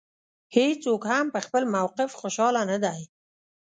هېڅوک 0.55 1.03
هم 1.11 1.25
په 1.33 1.39
خپل 1.45 1.63
موقف 1.75 2.09
خوشاله 2.19 2.61
نه 2.71 2.77
دی. 2.83 3.01